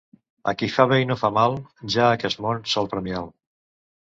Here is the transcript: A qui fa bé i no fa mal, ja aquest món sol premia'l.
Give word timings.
A 0.51 0.53
qui 0.61 0.69
fa 0.75 0.85
bé 0.93 0.97
i 1.01 1.05
no 1.09 1.17
fa 1.23 1.31
mal, 1.35 1.59
ja 1.97 2.07
aquest 2.15 2.41
món 2.47 2.65
sol 2.73 2.91
premia'l. 2.95 3.31